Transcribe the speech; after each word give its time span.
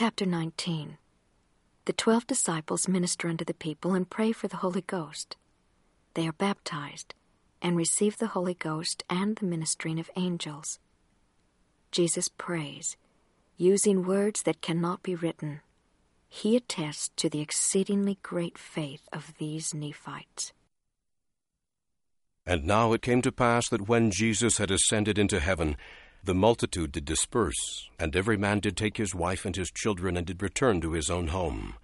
Chapter 0.00 0.26
19 0.26 0.96
The 1.86 1.92
twelve 1.92 2.24
disciples 2.24 2.86
minister 2.86 3.26
unto 3.26 3.44
the 3.44 3.52
people 3.52 3.94
and 3.94 4.08
pray 4.08 4.30
for 4.30 4.46
the 4.46 4.58
Holy 4.58 4.82
Ghost. 4.82 5.36
They 6.14 6.28
are 6.28 6.32
baptized 6.34 7.16
and 7.60 7.76
receive 7.76 8.16
the 8.16 8.28
Holy 8.28 8.54
Ghost 8.54 9.02
and 9.10 9.34
the 9.34 9.44
ministering 9.44 9.98
of 9.98 10.08
angels. 10.14 10.78
Jesus 11.90 12.28
prays, 12.28 12.96
using 13.56 14.06
words 14.06 14.44
that 14.44 14.60
cannot 14.60 15.02
be 15.02 15.16
written. 15.16 15.62
He 16.28 16.54
attests 16.54 17.10
to 17.16 17.28
the 17.28 17.40
exceedingly 17.40 18.18
great 18.22 18.56
faith 18.56 19.08
of 19.12 19.34
these 19.38 19.74
Nephites. 19.74 20.52
And 22.46 22.62
now 22.62 22.92
it 22.92 23.02
came 23.02 23.20
to 23.22 23.32
pass 23.32 23.68
that 23.70 23.88
when 23.88 24.12
Jesus 24.12 24.58
had 24.58 24.70
ascended 24.70 25.18
into 25.18 25.40
heaven, 25.40 25.76
the 26.24 26.34
multitude 26.34 26.92
did 26.92 27.04
disperse, 27.04 27.88
and 27.98 28.14
every 28.14 28.36
man 28.36 28.60
did 28.60 28.76
take 28.76 28.96
his 28.96 29.14
wife 29.14 29.44
and 29.44 29.56
his 29.56 29.70
children, 29.70 30.16
and 30.16 30.26
did 30.26 30.42
return 30.42 30.80
to 30.80 30.92
his 30.92 31.10
own 31.10 31.28
home. 31.28 31.74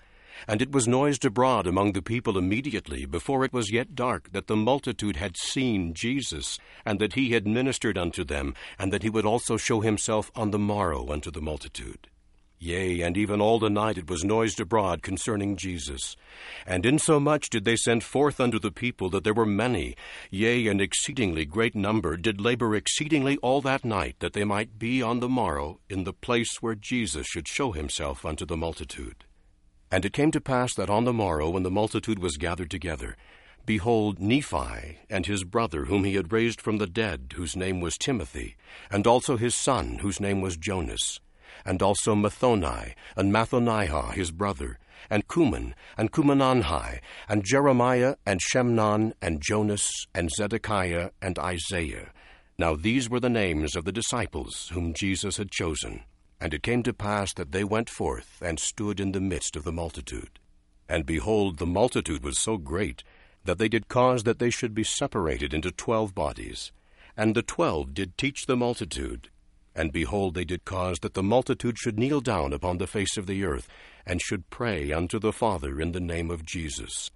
And 0.49 0.61
it 0.61 0.73
was 0.73 0.89
noised 0.89 1.25
abroad 1.25 1.67
among 1.67 1.93
the 1.93 2.03
people 2.03 2.37
immediately, 2.37 3.07
before 3.07 3.45
it 3.45 3.53
was 3.53 3.73
yet 3.73 3.95
dark, 3.95 4.33
that 4.33 4.47
the 4.47 4.57
multitude 4.57 5.17
had 5.17 5.37
seen 5.37 5.95
Jesus, 5.95 6.59
and 6.85 6.99
that 6.99 7.15
he 7.15 7.31
had 7.31 7.47
ministered 7.47 7.97
unto 7.97 8.25
them, 8.25 8.55
and 8.79 8.93
that 8.93 9.03
he 9.03 9.11
would 9.11 9.25
also 9.25 9.57
show 9.57 9.81
himself 9.81 10.31
on 10.35 10.51
the 10.51 10.59
morrow 10.59 11.11
unto 11.11 11.31
the 11.31 11.41
multitude. 11.41 12.09
Yea, 12.59 13.03
and 13.03 13.17
even 13.17 13.41
all 13.41 13.59
the 13.59 13.69
night 13.69 13.99
it 13.99 14.09
was 14.09 14.25
noised 14.25 14.61
abroad 14.61 15.03
concerning 15.03 15.57
Jesus. 15.57 16.17
And 16.67 16.87
insomuch 16.87 17.51
did 17.51 17.65
they 17.65 17.77
send 17.77 18.03
forth 18.03 18.41
unto 18.41 18.59
the 18.59 18.71
people 18.71 19.11
that 19.11 19.25
there 19.25 19.35
were 19.35 19.45
many, 19.45 19.97
yea, 20.31 20.69
an 20.69 20.81
exceedingly 20.81 21.45
great 21.45 21.75
number, 21.75 22.17
did 22.17 22.41
labor 22.41 22.75
exceedingly 22.75 23.37
all 23.39 23.61
that 23.63 23.85
night, 23.85 24.17
that 24.21 24.33
they 24.33 24.45
might 24.45 24.79
be 24.79 25.03
on 25.03 25.21
the 25.21 25.29
morrow 25.29 25.81
in 25.91 26.05
the 26.05 26.13
place 26.13 26.63
where 26.63 26.75
Jesus 26.75 27.27
should 27.27 27.49
show 27.49 27.73
himself 27.73 28.25
unto 28.25 28.47
the 28.47 28.57
multitude. 28.57 29.25
And 29.91 30.05
it 30.05 30.13
came 30.13 30.31
to 30.31 30.41
pass 30.41 30.75
that 30.75 30.91
on 30.91 31.05
the 31.05 31.13
morrow, 31.13 31.51
when 31.51 31.63
the 31.63 31.71
multitude 31.71 32.19
was 32.19 32.37
gathered 32.37 32.71
together, 32.71 33.17
behold, 33.67 34.19
Nephi 34.19 34.99
and 35.09 35.27
his 35.27 35.45
brother, 35.45 35.85
whom 35.85 36.05
he 36.05 36.15
had 36.15 36.33
raised 36.33 36.61
from 36.61 36.79
the 36.79 36.87
dead, 36.87 37.35
whose 37.37 37.57
name 37.57 37.81
was 37.81 37.97
Timothy, 37.99 38.57
and 38.91 39.07
also 39.07 39.37
his 39.37 39.55
son, 39.55 39.99
whose 40.01 40.21
name 40.21 40.41
was 40.41 40.57
Jonas, 40.57 41.21
and 41.65 41.83
also 41.83 42.15
Mathoni, 42.15 42.95
and 43.17 43.33
Mathonihah 43.33 44.15
his 44.15 44.31
brother, 44.31 44.79
and 45.11 45.29
Kumen, 45.29 45.75
and 45.97 46.13
Kumenonhi, 46.13 47.01
and 47.29 47.45
Jeremiah, 47.45 48.17
and 48.25 48.41
Shemnon, 48.41 49.13
and 49.21 49.41
Jonas, 49.41 49.91
and 50.15 50.31
Zedekiah, 50.31 51.11
and 51.21 51.39
Isaiah. 51.39 52.11
Now 52.59 52.77
these 52.77 53.11
were 53.11 53.21
the 53.21 53.29
names 53.29 53.77
of 53.77 53.85
the 53.85 53.93
disciples 53.93 54.71
whom 54.73 54.95
Jesus 54.95 55.37
had 55.37 55.51
chosen. 55.51 56.05
And 56.41 56.53
it 56.53 56.63
came 56.63 56.83
to 56.83 56.93
pass 56.93 57.33
that 57.35 57.53
they 57.53 57.65
went 57.65 57.89
forth 57.89 58.43
and 58.43 58.59
stood 58.59 59.01
in 59.01 59.13
the 59.13 59.21
midst 59.21 59.57
of 59.57 59.65
the 59.65 59.73
multitude. 59.73 60.39
And 60.89 61.07
behold, 61.07 61.59
the 61.59 61.67
multitude 61.67 62.23
was 62.23 62.39
so 62.39 62.59
great 62.59 63.03
that 63.45 63.59
they 63.59 63.69
did 63.69 63.89
cause 63.89 64.25
that 64.25 64.39
they 64.39 64.51
should 64.51 64.75
be 64.75 64.85
separated 64.85 65.55
into 65.55 65.71
twelve 65.71 66.15
bodies. 66.15 66.73
And 67.17 67.35
the 67.35 67.43
twelve 67.43 67.95
did 67.95 68.19
teach 68.19 68.47
the 68.47 68.57
multitude, 68.57 69.31
and 69.75 69.93
behold, 69.93 70.35
they 70.35 70.45
did 70.45 70.65
cause 70.65 70.99
that 71.01 71.15
the 71.15 71.23
multitude 71.23 71.79
should 71.79 71.99
kneel 71.99 72.21
down 72.21 72.53
upon 72.53 72.79
the 72.79 72.87
face 72.87 73.17
of 73.17 73.27
the 73.27 73.45
earth, 73.45 73.69
and 74.07 74.21
should 74.21 74.51
pray 74.51 74.93
unto 74.93 75.19
the 75.19 75.33
Father 75.33 75.81
in 75.81 75.93
the 75.93 76.01
name 76.01 76.31
of 76.31 76.45
Jesus. 76.45 77.11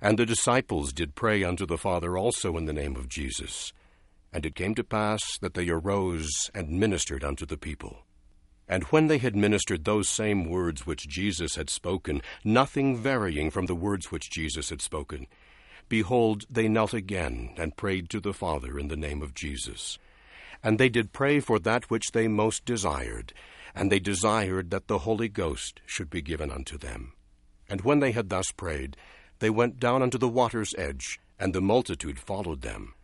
And 0.00 0.18
the 0.18 0.26
disciples 0.26 0.92
did 0.92 1.14
pray 1.14 1.42
unto 1.44 1.64
the 1.64 1.78
Father 1.78 2.18
also 2.18 2.56
in 2.56 2.66
the 2.66 2.72
name 2.72 2.96
of 2.96 3.08
Jesus. 3.08 3.72
And 4.32 4.44
it 4.44 4.54
came 4.54 4.74
to 4.74 4.84
pass 4.84 5.38
that 5.40 5.54
they 5.54 5.68
arose 5.68 6.50
and 6.54 6.68
ministered 6.68 7.24
unto 7.24 7.46
the 7.46 7.56
people. 7.56 8.04
And 8.68 8.84
when 8.84 9.06
they 9.06 9.18
had 9.18 9.36
ministered 9.36 9.84
those 9.84 10.08
same 10.08 10.48
words 10.48 10.86
which 10.86 11.08
Jesus 11.08 11.54
had 11.54 11.70
spoken, 11.70 12.22
nothing 12.44 12.96
varying 12.96 13.50
from 13.50 13.66
the 13.66 13.74
words 13.74 14.10
which 14.10 14.30
Jesus 14.30 14.70
had 14.70 14.82
spoken, 14.82 15.26
behold, 15.88 16.44
they 16.50 16.68
knelt 16.68 16.94
again 16.94 17.54
and 17.56 17.76
prayed 17.76 18.08
to 18.10 18.20
the 18.20 18.32
Father 18.32 18.78
in 18.78 18.88
the 18.88 18.96
name 18.96 19.22
of 19.22 19.34
Jesus. 19.34 19.98
And 20.64 20.78
they 20.78 20.88
did 20.88 21.12
pray 21.12 21.40
for 21.40 21.58
that 21.60 21.90
which 21.90 22.12
they 22.12 22.26
most 22.26 22.64
desired, 22.64 23.34
and 23.74 23.92
they 23.92 24.00
desired 24.00 24.70
that 24.70 24.88
the 24.88 25.00
Holy 25.00 25.28
Ghost 25.28 25.82
should 25.84 26.08
be 26.08 26.22
given 26.22 26.50
unto 26.50 26.78
them. 26.78 27.12
And 27.68 27.82
when 27.82 28.00
they 28.00 28.12
had 28.12 28.30
thus 28.30 28.50
prayed, 28.50 28.96
they 29.40 29.50
went 29.50 29.78
down 29.78 30.02
unto 30.02 30.16
the 30.16 30.28
water's 30.28 30.74
edge, 30.78 31.20
and 31.38 31.54
the 31.54 31.60
multitude 31.60 32.18
followed 32.18 32.62
them. 32.62 32.94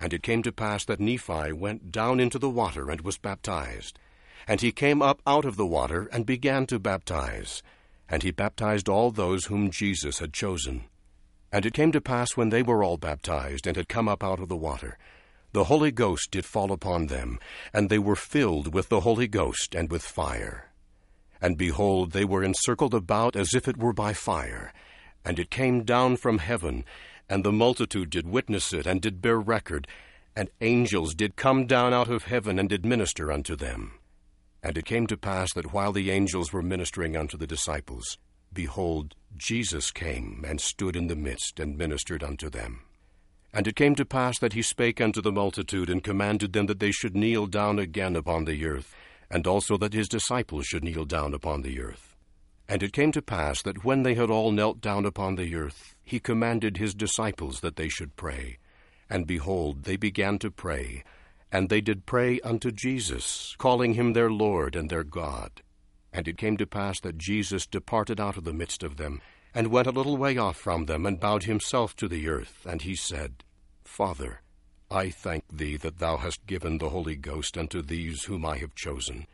And 0.00 0.14
it 0.14 0.22
came 0.22 0.42
to 0.44 0.52
pass 0.52 0.86
that 0.86 0.98
Nephi 0.98 1.52
went 1.52 1.92
down 1.92 2.20
into 2.20 2.38
the 2.38 2.48
water 2.48 2.90
and 2.90 3.02
was 3.02 3.18
baptized. 3.18 3.98
And 4.48 4.62
he 4.62 4.72
came 4.72 5.02
up 5.02 5.20
out 5.26 5.44
of 5.44 5.58
the 5.58 5.66
water 5.66 6.08
and 6.10 6.24
began 6.24 6.64
to 6.66 6.78
baptize. 6.78 7.62
And 8.08 8.22
he 8.22 8.30
baptized 8.30 8.88
all 8.88 9.10
those 9.10 9.44
whom 9.44 9.70
Jesus 9.70 10.20
had 10.20 10.32
chosen. 10.32 10.84
And 11.52 11.66
it 11.66 11.74
came 11.74 11.92
to 11.92 12.00
pass 12.00 12.34
when 12.34 12.48
they 12.48 12.62
were 12.62 12.82
all 12.82 12.96
baptized 12.96 13.66
and 13.66 13.76
had 13.76 13.88
come 13.90 14.08
up 14.08 14.24
out 14.24 14.40
of 14.40 14.48
the 14.48 14.56
water, 14.56 14.96
the 15.52 15.64
Holy 15.64 15.90
Ghost 15.90 16.30
did 16.30 16.44
fall 16.44 16.70
upon 16.70 17.06
them, 17.06 17.38
and 17.72 17.88
they 17.88 17.98
were 17.98 18.16
filled 18.16 18.72
with 18.72 18.88
the 18.88 19.00
Holy 19.00 19.26
Ghost 19.26 19.74
and 19.74 19.90
with 19.90 20.02
fire. 20.02 20.70
And 21.40 21.56
behold, 21.58 22.12
they 22.12 22.24
were 22.24 22.44
encircled 22.44 22.94
about 22.94 23.34
as 23.34 23.54
if 23.54 23.66
it 23.66 23.76
were 23.76 23.92
by 23.92 24.12
fire. 24.12 24.72
And 25.24 25.38
it 25.38 25.50
came 25.50 25.82
down 25.82 26.16
from 26.16 26.38
heaven, 26.38 26.84
and 27.28 27.44
the 27.44 27.52
multitude 27.52 28.10
did 28.10 28.28
witness 28.28 28.72
it, 28.72 28.86
and 28.86 29.00
did 29.00 29.20
bear 29.20 29.40
record, 29.40 29.88
and 30.36 30.50
angels 30.60 31.14
did 31.14 31.36
come 31.36 31.66
down 31.66 31.92
out 31.92 32.08
of 32.08 32.24
heaven, 32.24 32.58
and 32.58 32.68
did 32.68 32.84
minister 32.84 33.32
unto 33.32 33.56
them. 33.56 33.92
And 34.62 34.78
it 34.78 34.84
came 34.84 35.06
to 35.08 35.16
pass 35.16 35.52
that 35.54 35.72
while 35.72 35.92
the 35.92 36.10
angels 36.10 36.52
were 36.52 36.62
ministering 36.62 37.16
unto 37.16 37.36
the 37.36 37.46
disciples, 37.46 38.18
behold, 38.52 39.14
Jesus 39.36 39.90
came 39.90 40.44
and 40.46 40.60
stood 40.60 40.94
in 40.94 41.06
the 41.06 41.16
midst, 41.16 41.58
and 41.58 41.76
ministered 41.76 42.22
unto 42.22 42.50
them. 42.50 42.82
And 43.52 43.66
it 43.66 43.76
came 43.76 43.94
to 43.96 44.04
pass 44.04 44.38
that 44.38 44.52
he 44.52 44.62
spake 44.62 45.00
unto 45.00 45.20
the 45.20 45.32
multitude, 45.32 45.90
and 45.90 46.04
commanded 46.04 46.52
them 46.52 46.66
that 46.66 46.78
they 46.78 46.92
should 46.92 47.16
kneel 47.16 47.46
down 47.46 47.78
again 47.78 48.14
upon 48.14 48.44
the 48.44 48.64
earth, 48.64 48.94
and 49.30 49.46
also 49.46 49.76
that 49.78 49.92
his 49.92 50.08
disciples 50.08 50.66
should 50.66 50.84
kneel 50.84 51.04
down 51.04 51.34
upon 51.34 51.62
the 51.62 51.80
earth. 51.80 52.14
And 52.68 52.84
it 52.84 52.92
came 52.92 53.10
to 53.12 53.22
pass 53.22 53.62
that 53.62 53.84
when 53.84 54.04
they 54.04 54.14
had 54.14 54.30
all 54.30 54.52
knelt 54.52 54.80
down 54.80 55.04
upon 55.04 55.34
the 55.34 55.54
earth, 55.56 55.96
he 56.04 56.20
commanded 56.20 56.76
his 56.76 56.94
disciples 56.94 57.60
that 57.60 57.74
they 57.74 57.88
should 57.88 58.14
pray. 58.14 58.58
And 59.08 59.26
behold, 59.26 59.82
they 59.82 59.96
began 59.96 60.38
to 60.38 60.52
pray, 60.52 61.02
and 61.50 61.68
they 61.68 61.80
did 61.80 62.06
pray 62.06 62.38
unto 62.40 62.70
Jesus, 62.70 63.56
calling 63.58 63.94
him 63.94 64.12
their 64.12 64.30
Lord 64.30 64.76
and 64.76 64.88
their 64.88 65.02
God. 65.02 65.62
And 66.12 66.28
it 66.28 66.38
came 66.38 66.56
to 66.58 66.66
pass 66.66 67.00
that 67.00 67.18
Jesus 67.18 67.66
departed 67.66 68.20
out 68.20 68.36
of 68.36 68.44
the 68.44 68.52
midst 68.52 68.84
of 68.84 68.96
them, 68.96 69.20
and 69.54 69.68
went 69.68 69.86
a 69.86 69.92
little 69.92 70.16
way 70.16 70.36
off 70.36 70.56
from 70.56 70.86
them, 70.86 71.06
and 71.06 71.20
bowed 71.20 71.44
himself 71.44 71.96
to 71.96 72.08
the 72.08 72.28
earth, 72.28 72.66
and 72.68 72.82
he 72.82 72.94
said, 72.94 73.44
Father, 73.84 74.42
I 74.90 75.10
thank 75.10 75.44
thee 75.48 75.76
that 75.76 75.98
thou 75.98 76.16
hast 76.16 76.46
given 76.46 76.78
the 76.78 76.90
Holy 76.90 77.16
Ghost 77.16 77.56
unto 77.56 77.80
these 77.80 78.24
whom 78.24 78.44
I 78.44 78.58
have 78.58 78.74
chosen. 78.74 79.26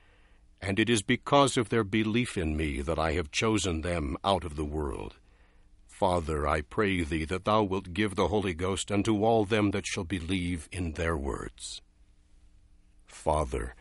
And 0.61 0.79
it 0.79 0.91
is 0.91 1.03
because 1.03 1.57
of 1.57 1.69
their 1.69 1.85
belief 1.85 2.37
in 2.37 2.57
me 2.57 2.81
that 2.83 2.99
I 2.99 3.13
have 3.13 3.31
chosen 3.31 3.83
them 3.83 4.17
out 4.25 4.45
of 4.45 4.57
the 4.57 4.65
world. 4.65 5.17
Father, 5.87 6.47
I 6.47 6.61
pray 6.61 7.03
thee 7.03 7.25
that 7.25 7.47
thou 7.47 7.63
wilt 7.63 7.95
give 7.95 8.17
the 8.17 8.29
Holy 8.29 8.53
Ghost 8.53 8.93
unto 8.93 9.25
all 9.25 9.47
them 9.47 9.71
that 9.71 9.87
shall 9.87 10.05
believe 10.05 10.69
in 10.71 10.93
their 10.93 11.17
words. 11.17 11.81
Father, 13.07 13.75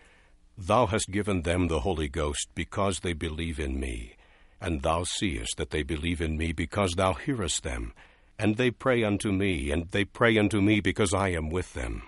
thou 0.57 0.85
hast 0.85 1.11
given 1.11 1.41
them 1.41 1.67
the 1.67 1.81
Holy 1.81 2.07
Ghost 2.07 2.47
because 2.55 3.01
they 3.01 3.11
believe 3.11 3.59
in 3.59 3.79
me. 3.79 4.14
And 4.61 4.81
thou 4.81 5.03
seest 5.03 5.57
that 5.57 5.69
they 5.69 5.83
believe 5.83 6.21
in 6.21 6.37
me 6.37 6.51
because 6.51 6.93
thou 6.93 7.13
hearest 7.13 7.63
them. 7.63 7.93
And 8.37 8.57
they 8.57 8.71
pray 8.71 9.03
unto 9.03 9.31
me, 9.31 9.71
and 9.71 9.89
they 9.91 10.05
pray 10.05 10.37
unto 10.37 10.61
me 10.61 10.79
because 10.79 11.13
I 11.13 11.29
am 11.29 11.49
with 11.49 11.73
them. 11.73 12.03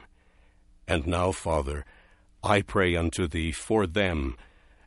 And 0.88 1.07
now, 1.07 1.31
Father, 1.31 1.86
I 2.44 2.62
pray 2.62 2.96
unto 2.96 3.28
thee 3.28 3.52
for 3.52 3.86
them, 3.88 4.38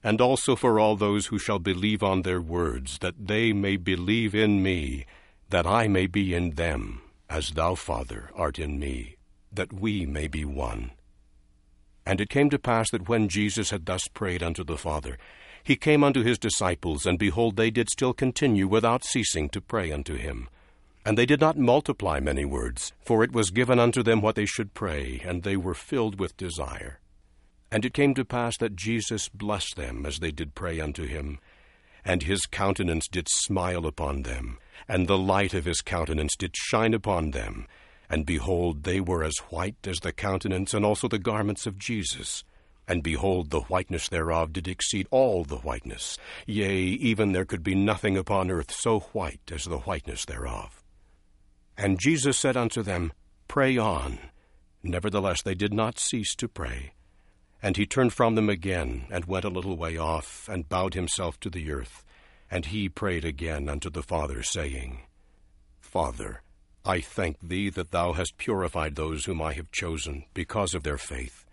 and 0.02 0.20
also 0.20 0.56
for 0.56 0.80
all 0.80 0.96
those 0.96 1.26
who 1.26 1.38
shall 1.38 1.58
believe 1.58 2.02
on 2.02 2.22
their 2.22 2.40
words, 2.40 2.98
that 2.98 3.26
they 3.26 3.52
may 3.52 3.76
believe 3.76 4.34
in 4.34 4.62
me, 4.62 5.04
that 5.50 5.66
I 5.66 5.88
may 5.88 6.06
be 6.06 6.34
in 6.34 6.52
them, 6.52 7.02
as 7.28 7.50
thou, 7.50 7.74
Father, 7.74 8.30
art 8.34 8.58
in 8.58 8.78
me, 8.78 9.16
that 9.52 9.72
we 9.72 10.06
may 10.06 10.26
be 10.26 10.44
one. 10.44 10.92
And 12.10 12.20
it 12.20 12.28
came 12.28 12.50
to 12.50 12.58
pass 12.58 12.90
that 12.90 13.08
when 13.08 13.28
Jesus 13.28 13.70
had 13.70 13.86
thus 13.86 14.08
prayed 14.08 14.42
unto 14.42 14.64
the 14.64 14.76
Father, 14.76 15.16
he 15.62 15.76
came 15.76 16.02
unto 16.02 16.24
his 16.24 16.40
disciples, 16.40 17.06
and 17.06 17.20
behold, 17.20 17.54
they 17.54 17.70
did 17.70 17.88
still 17.88 18.12
continue 18.12 18.66
without 18.66 19.04
ceasing 19.04 19.48
to 19.50 19.60
pray 19.60 19.92
unto 19.92 20.16
him. 20.16 20.48
And 21.06 21.16
they 21.16 21.24
did 21.24 21.40
not 21.40 21.56
multiply 21.56 22.18
many 22.18 22.44
words, 22.44 22.92
for 23.00 23.22
it 23.22 23.30
was 23.30 23.52
given 23.52 23.78
unto 23.78 24.02
them 24.02 24.22
what 24.22 24.34
they 24.34 24.44
should 24.44 24.74
pray, 24.74 25.22
and 25.24 25.44
they 25.44 25.56
were 25.56 25.72
filled 25.72 26.18
with 26.18 26.36
desire. 26.36 26.98
And 27.70 27.84
it 27.84 27.94
came 27.94 28.14
to 28.14 28.24
pass 28.24 28.56
that 28.56 28.74
Jesus 28.74 29.28
blessed 29.28 29.76
them 29.76 30.04
as 30.04 30.18
they 30.18 30.32
did 30.32 30.56
pray 30.56 30.80
unto 30.80 31.04
him. 31.06 31.38
And 32.04 32.24
his 32.24 32.44
countenance 32.44 33.06
did 33.06 33.28
smile 33.30 33.86
upon 33.86 34.24
them, 34.24 34.58
and 34.88 35.06
the 35.06 35.16
light 35.16 35.54
of 35.54 35.64
his 35.64 35.80
countenance 35.80 36.34
did 36.36 36.56
shine 36.56 36.92
upon 36.92 37.30
them. 37.30 37.68
And 38.10 38.26
behold, 38.26 38.82
they 38.82 39.00
were 39.00 39.22
as 39.22 39.38
white 39.50 39.86
as 39.86 40.00
the 40.00 40.12
countenance 40.12 40.74
and 40.74 40.84
also 40.84 41.06
the 41.06 41.18
garments 41.18 41.64
of 41.64 41.78
Jesus. 41.78 42.42
And 42.88 43.04
behold, 43.04 43.50
the 43.50 43.60
whiteness 43.60 44.08
thereof 44.08 44.52
did 44.52 44.66
exceed 44.66 45.06
all 45.12 45.44
the 45.44 45.58
whiteness. 45.58 46.18
Yea, 46.44 46.74
even 46.74 47.30
there 47.30 47.44
could 47.44 47.62
be 47.62 47.76
nothing 47.76 48.16
upon 48.16 48.50
earth 48.50 48.72
so 48.72 48.98
white 49.12 49.52
as 49.52 49.64
the 49.64 49.78
whiteness 49.78 50.24
thereof. 50.24 50.82
And 51.78 52.00
Jesus 52.00 52.36
said 52.36 52.56
unto 52.56 52.82
them, 52.82 53.12
Pray 53.46 53.78
on. 53.78 54.18
Nevertheless, 54.82 55.40
they 55.42 55.54
did 55.54 55.72
not 55.72 56.00
cease 56.00 56.34
to 56.34 56.48
pray. 56.48 56.94
And 57.62 57.76
he 57.76 57.86
turned 57.86 58.12
from 58.12 58.34
them 58.34 58.48
again, 58.48 59.06
and 59.10 59.24
went 59.26 59.44
a 59.44 59.50
little 59.50 59.76
way 59.76 59.96
off, 59.96 60.48
and 60.48 60.68
bowed 60.68 60.94
himself 60.94 61.38
to 61.40 61.50
the 61.50 61.70
earth. 61.70 62.04
And 62.50 62.66
he 62.66 62.88
prayed 62.88 63.24
again 63.24 63.68
unto 63.68 63.88
the 63.88 64.02
Father, 64.02 64.42
saying, 64.42 65.02
Father, 65.80 66.42
I 66.84 67.00
thank 67.00 67.36
thee 67.40 67.68
that 67.70 67.90
thou 67.90 68.14
hast 68.14 68.38
purified 68.38 68.96
those 68.96 69.26
whom 69.26 69.42
I 69.42 69.52
have 69.52 69.70
chosen, 69.70 70.24
because 70.32 70.74
of 70.74 70.82
their 70.82 70.98
faith. 70.98 71.44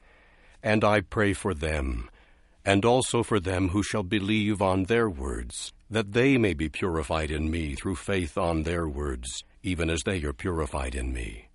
And 0.63 0.83
I 0.83 1.01
pray 1.01 1.33
for 1.33 1.53
them, 1.53 2.09
and 2.63 2.85
also 2.85 3.23
for 3.23 3.39
them 3.39 3.69
who 3.69 3.83
shall 3.83 4.03
believe 4.03 4.61
on 4.61 4.85
their 4.85 5.09
words, 5.09 5.73
that 5.89 6.13
they 6.13 6.37
may 6.37 6.53
be 6.53 6.69
purified 6.69 7.31
in 7.31 7.51
me 7.51 7.75
through 7.75 7.95
faith 7.95 8.37
on 8.37 8.63
their 8.63 8.87
words, 8.87 9.43
even 9.63 9.89
as 9.89 10.01
they 10.05 10.23
are 10.23 10.33
purified 10.33 10.95
in 10.95 11.13
me. 11.13 11.49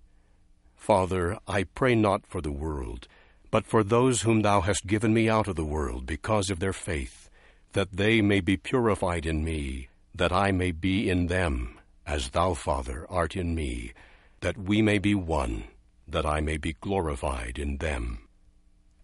Father, 0.75 1.37
I 1.47 1.63
pray 1.63 1.95
not 1.95 2.27
for 2.27 2.41
the 2.41 2.51
world, 2.51 3.07
but 3.51 3.65
for 3.65 3.83
those 3.83 4.21
whom 4.21 4.41
thou 4.41 4.61
hast 4.61 4.87
given 4.87 5.13
me 5.13 5.29
out 5.29 5.47
of 5.47 5.55
the 5.55 5.63
world 5.65 6.05
because 6.05 6.49
of 6.49 6.59
their 6.59 6.73
faith, 6.73 7.29
that 7.73 7.95
they 7.95 8.21
may 8.21 8.39
be 8.39 8.57
purified 8.57 9.25
in 9.25 9.43
me, 9.43 9.89
that 10.13 10.31
I 10.31 10.51
may 10.51 10.71
be 10.71 11.09
in 11.09 11.27
them, 11.27 11.79
as 12.05 12.29
thou, 12.29 12.53
Father, 12.53 13.05
art 13.09 13.35
in 13.35 13.55
me, 13.55 13.93
that 14.41 14.57
we 14.57 14.81
may 14.81 14.97
be 14.97 15.15
one, 15.15 15.65
that 16.07 16.25
I 16.25 16.41
may 16.41 16.57
be 16.57 16.73
glorified 16.73 17.57
in 17.57 17.77
them. 17.77 18.27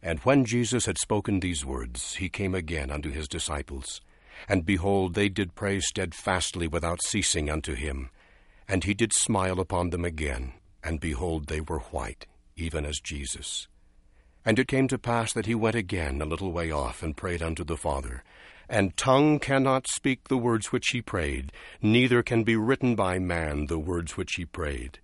And 0.01 0.19
when 0.19 0.46
Jesus 0.46 0.86
had 0.86 0.98
spoken 0.98 1.40
these 1.40 1.66
words, 1.66 2.16
he 2.16 2.30
came 2.30 2.56
again 2.56 2.90
unto 2.90 3.10
his 3.10 3.28
disciples. 3.28 4.01
And 4.48 4.66
behold, 4.66 5.13
they 5.13 5.28
did 5.28 5.56
pray 5.56 5.81
steadfastly 5.81 6.68
without 6.68 7.04
ceasing 7.04 7.50
unto 7.50 7.74
him. 7.74 8.10
And 8.68 8.84
he 8.84 8.94
did 8.94 9.12
smile 9.13 9.60
upon 9.60 9.90
them 9.90 10.06
again, 10.06 10.54
and 10.84 11.00
behold, 11.00 11.48
they 11.48 11.60
were 11.60 11.80
white, 11.80 12.28
even 12.56 12.86
as 12.86 13.00
Jesus. 13.00 13.68
And 14.46 14.57
it 14.57 14.68
came 14.68 14.88
to 14.88 14.98
pass 14.98 15.34
that 15.34 15.48
he 15.48 15.56
went 15.56 15.75
again 15.75 16.22
a 16.22 16.25
little 16.25 16.51
way 16.51 16.72
off, 16.72 17.04
and 17.04 17.18
prayed 17.18 17.42
unto 17.42 17.63
the 17.63 17.78
Father. 17.78 18.24
And 18.71 18.95
tongue 18.95 19.39
cannot 19.39 19.88
speak 19.88 20.27
the 20.27 20.38
words 20.38 20.71
which 20.71 20.89
he 20.89 21.01
prayed, 21.01 21.51
neither 21.81 22.21
can 22.21 22.44
be 22.44 22.56
written 22.56 22.94
by 22.94 23.18
man 23.18 23.66
the 23.66 23.80
words 23.80 24.16
which 24.16 24.33
he 24.36 24.45
prayed. 24.45 25.00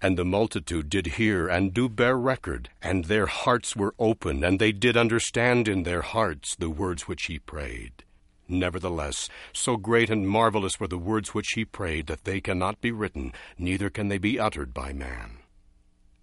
And 0.00 0.16
the 0.16 0.24
multitude 0.24 0.88
did 0.88 1.06
hear 1.06 1.46
and 1.46 1.74
do 1.74 1.90
bear 1.90 2.16
record, 2.16 2.70
and 2.80 3.04
their 3.04 3.26
hearts 3.26 3.76
were 3.76 3.94
open, 3.98 4.42
and 4.42 4.58
they 4.58 4.72
did 4.72 4.96
understand 4.96 5.68
in 5.68 5.82
their 5.82 6.00
hearts 6.00 6.56
the 6.56 6.70
words 6.70 7.06
which 7.06 7.24
he 7.24 7.38
prayed. 7.38 8.04
Nevertheless, 8.48 9.28
so 9.52 9.76
great 9.76 10.08
and 10.08 10.26
marvelous 10.26 10.80
were 10.80 10.88
the 10.88 10.96
words 10.96 11.34
which 11.34 11.50
he 11.54 11.66
prayed 11.66 12.06
that 12.06 12.24
they 12.24 12.40
cannot 12.40 12.80
be 12.80 12.90
written, 12.90 13.34
neither 13.58 13.90
can 13.90 14.08
they 14.08 14.18
be 14.18 14.40
uttered 14.40 14.72
by 14.72 14.94
man. 14.94 15.40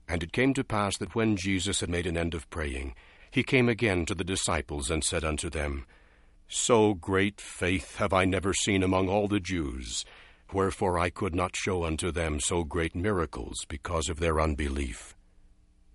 And 0.07 0.23
it 0.23 0.33
came 0.33 0.55
to 0.55 0.63
pass 0.63 0.97
that 0.97 1.13
when 1.13 1.37
Jesus 1.37 1.81
had 1.81 1.89
made 1.89 2.07
an 2.07 2.17
end 2.17 2.33
of 2.33 2.49
praying, 2.49 2.95
he 3.29 3.43
came 3.43 3.69
again 3.69 4.05
to 4.07 4.15
the 4.15 4.23
disciples 4.23 4.89
and 4.89 5.03
said 5.03 5.23
unto 5.23 5.49
them, 5.49 5.85
So 6.47 6.93
great 6.93 7.41
faith 7.41 7.97
have 7.97 8.13
I 8.13 8.23
never 8.25 8.53
seen 8.53 8.81
among 8.81 9.09
all 9.09 9.27
the 9.27 9.39
Jews. 9.39 10.05
Wherefore 10.53 10.97
I 10.97 11.09
could 11.09 11.35
not 11.35 11.55
show 11.55 11.83
unto 11.83 12.11
them 12.11 12.39
so 12.39 12.63
great 12.63 12.95
miracles 12.95 13.65
because 13.67 14.07
of 14.07 14.19
their 14.19 14.39
unbelief. 14.39 15.13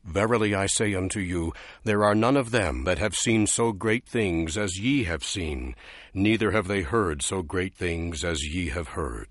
Verily 0.05 0.55
I 0.55 0.67
say 0.67 0.95
unto 0.95 1.21
you, 1.21 1.53
there 1.85 2.05
are 2.05 2.15
none 2.15 2.37
of 2.37 2.51
them 2.51 2.85
that 2.85 2.99
have 2.99 3.15
seen 3.15 3.47
so 3.47 3.73
great 3.73 4.05
things 4.05 4.59
as 4.59 4.79
ye 4.79 5.05
have 5.05 5.25
seen, 5.25 5.75
neither 6.13 6.51
have 6.51 6.67
they 6.67 6.83
heard 6.83 7.23
so 7.23 7.43
great 7.43 7.75
things 7.75 8.25
as 8.25 8.43
ye 8.43 8.69
have 8.71 8.89
heard. 8.89 9.29